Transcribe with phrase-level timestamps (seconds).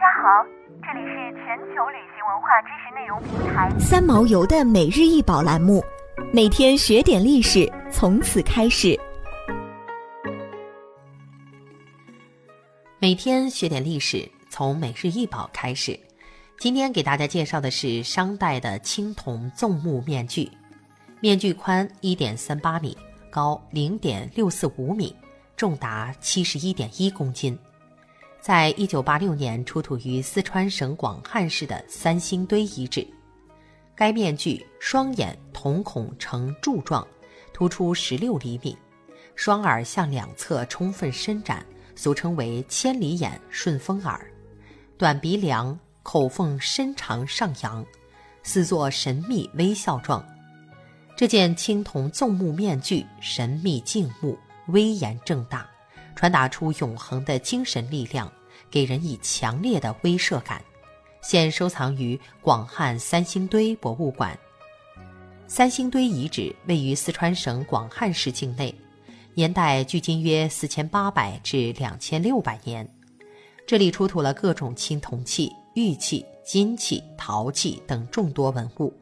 [0.00, 0.42] 家好，
[0.82, 5.84] 这里是全球旅行文化知识内容平台三毛游的每日一宝栏目，
[6.32, 8.98] 每天学点历史，从此开始。
[12.98, 16.00] 每天学点历史，从每日一宝开始。
[16.58, 20.50] 今天给大家介绍的是商代的青铜纵目面具，
[21.20, 22.96] 面具宽一点三八米，
[23.28, 25.14] 高零点六四五米，
[25.58, 27.58] 重达七十一点一公斤。
[28.40, 33.06] 在一九八六年出土于四川省广汉市的三星堆遗址，
[33.94, 37.06] 该面具双眼瞳孔呈柱状，
[37.52, 38.74] 突出十六厘米，
[39.34, 41.64] 双耳向两侧充分伸展，
[41.94, 44.18] 俗称为千里眼、顺风耳，
[44.96, 47.84] 短鼻梁，口缝深长上扬，
[48.42, 50.26] 似作神秘微笑状。
[51.14, 55.68] 这件青铜纵目面具神秘静穆，威严正大。
[56.14, 58.30] 传达出永恒的精神力量，
[58.70, 60.62] 给人以强烈的威慑感。
[61.22, 64.38] 现收藏于广汉三星堆博物馆。
[65.46, 68.74] 三星堆遗址位于四川省广汉市境内，
[69.34, 72.88] 年代距今约四千八百至两千六百年。
[73.66, 78.92] 这里出土了各种青铜器、玉器、金器、陶器等众多文物，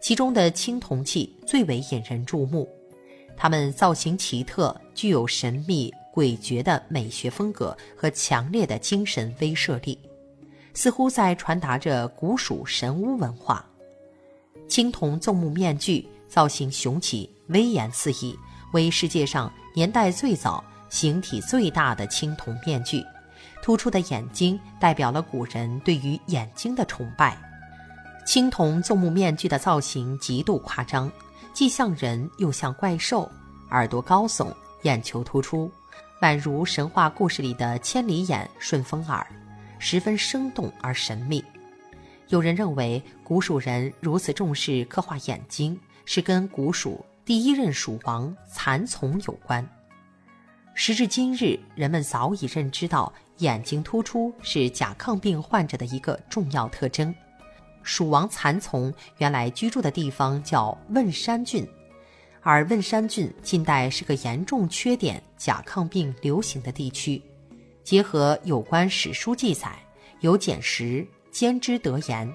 [0.00, 2.68] 其中的青铜器最为引人注目，
[3.36, 5.92] 它们造型奇特，具有神秘。
[6.14, 9.98] 诡谲的美学风格和强烈的精神威慑力，
[10.72, 13.66] 似乎在传达着古蜀神巫文化。
[14.68, 18.38] 青铜纵目面具造型雄奇、威严四溢，
[18.72, 23.04] 为世界上年代最早、形体最大的青铜面具。
[23.60, 27.36] 突出的眼睛代表了古人对于眼睛的崇拜。
[28.24, 31.10] 青铜纵目面具的造型极度夸张，
[31.52, 33.28] 既像人又像怪兽，
[33.70, 35.70] 耳朵高耸，眼球突出。
[36.24, 39.26] 宛如神话故事里的千里眼、顺风耳，
[39.78, 41.44] 十分生动而神秘。
[42.28, 49.62] 有人认为，古蜀人如此重视刻画眼睛，是跟古蜀第一任蜀王蚕丛有关。
[50.72, 57.14] 时至今日，人们早已认知到眼睛突出是甲亢病患者的一个重要特征。
[57.82, 61.68] 蜀王蚕丛原来居住的地方叫汶山郡。
[62.46, 67.20] 而汶山郡近代是个严重缺点甲亢病流行的地区，
[67.82, 69.72] 结合有关史书记载，
[70.20, 72.30] 有简石兼之得言，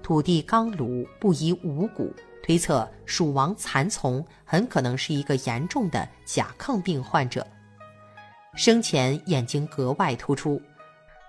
[0.00, 7.44] 土地刚庐，不宜五谷，推测蜀王蚕丛很可能是一个严重的甲亢病患者，
[8.54, 10.62] 生前眼睛格外突出，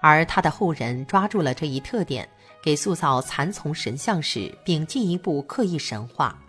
[0.04, 2.30] 而他的后人抓住了这一特点，
[2.62, 6.40] 给塑造蚕丛神像时，并进一步刻意神化。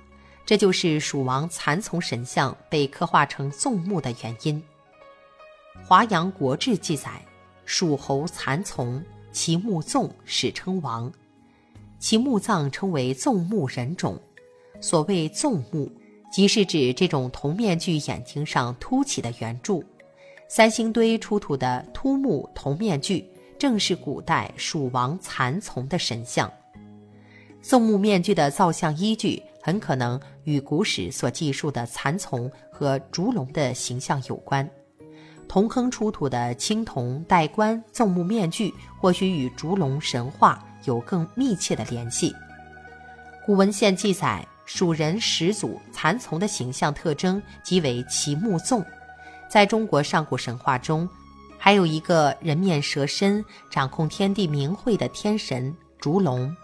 [0.51, 4.61] 这就是蜀王蚕丛神像被刻画成纵目的原因。
[5.87, 7.25] 《华阳国志》记载，
[7.65, 9.01] 蜀侯蚕丛，
[9.31, 11.09] 其目纵，史称王。
[12.01, 14.21] 其墓葬称为纵目人种。
[14.81, 15.89] 所谓纵目，
[16.33, 19.85] 即是指这种铜面具眼睛上凸起的圆柱。
[20.49, 23.25] 三星堆出土的凸目铜面具，
[23.57, 26.53] 正是古代蜀王蚕丛的神像。
[27.63, 29.41] 纵目面具的造像依据。
[29.63, 30.19] 很可能
[30.51, 34.69] 与古史所记述的蚕丛和烛龙的形象有关。
[35.49, 42.35] 铜坑出土的青铜戴冠纵目面具，或许与烛龙神话有更密切的联系。
[43.47, 48.85] 古文献记载，蜀人始祖蚕丛的形象特征即为其目纵。
[49.49, 51.09] 在中国上古神话中，
[51.59, 56.55] 还有一个人面蛇身、掌控天地明慧的天神烛龙。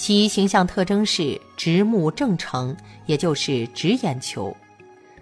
[0.00, 2.74] 其形象特征是直目正成，
[3.04, 4.56] 也就是直眼球。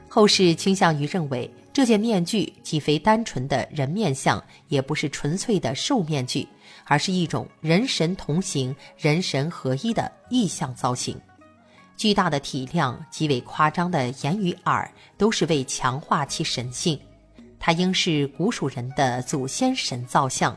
[0.09, 6.47] 后世倾向于认为，这件面具既非单纯的人面像，也不是纯粹的兽面具，
[6.85, 11.21] 而是一种人神同行、人神合一的意象造型。
[11.97, 16.97] 巨大的体量、极为夸张的眼与耳，都是为强化其神性。
[17.59, 20.57] 它应是古蜀人的祖先神造像。